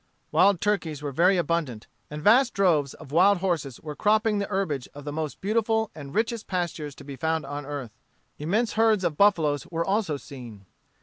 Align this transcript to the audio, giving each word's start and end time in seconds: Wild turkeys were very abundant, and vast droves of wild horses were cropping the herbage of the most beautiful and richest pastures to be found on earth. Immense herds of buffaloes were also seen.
Wild 0.31 0.61
turkeys 0.61 1.03
were 1.03 1.11
very 1.11 1.37
abundant, 1.37 1.85
and 2.09 2.23
vast 2.23 2.55
droves 2.55 2.95
of 2.95 3.11
wild 3.11 3.37
horses 3.37 3.79
were 3.79 3.95
cropping 3.95 4.39
the 4.39 4.47
herbage 4.47 4.87
of 4.95 5.03
the 5.05 5.11
most 5.13 5.39
beautiful 5.41 5.91
and 5.93 6.15
richest 6.15 6.47
pastures 6.47 6.95
to 6.95 7.03
be 7.03 7.15
found 7.15 7.45
on 7.45 7.67
earth. 7.67 7.91
Immense 8.39 8.73
herds 8.73 9.03
of 9.03 9.15
buffaloes 9.15 9.67
were 9.67 9.85
also 9.85 10.17
seen. 10.17 10.65